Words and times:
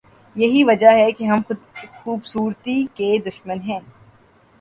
یہی 0.35 0.63
وجہ 0.63 0.91
ہے 0.91 1.11
کہ 1.11 1.23
ہم 1.23 1.41
خوبصورتی 1.95 2.85
کے 2.95 3.17
دشمن 3.25 3.61
ہیں۔ 3.61 3.79